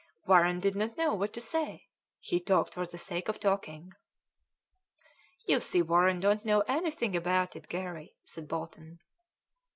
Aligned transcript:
Warren 0.25 0.59
did 0.59 0.75
not 0.75 0.97
know 0.97 1.13
what 1.13 1.31
to 1.33 1.39
say: 1.39 1.85
he 2.19 2.39
talked 2.39 2.73
for 2.73 2.87
the 2.87 2.97
sake 2.97 3.27
of 3.29 3.39
talking. 3.39 3.91
"You 5.45 5.59
see 5.59 5.83
Warren 5.83 6.19
don't 6.19 6.43
know 6.43 6.61
anything 6.61 7.15
about 7.15 7.55
it, 7.55 7.67
Garry," 7.69 8.15
said 8.23 8.47
Bolton. 8.47 8.97